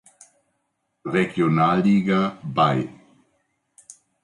Regionalliga 1.05 2.35
bei. 2.41 2.89